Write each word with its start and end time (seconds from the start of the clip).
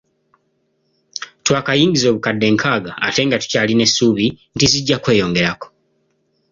Twakayingiza 1.45 2.05
obukadde 2.09 2.45
nkaaga 2.53 2.91
ate 3.07 3.21
nga 3.25 3.39
tukyalina 3.43 3.83
essuubi 3.87 4.27
nti 4.55 4.65
zijja 4.71 4.97
kweyongerako. 5.03 5.67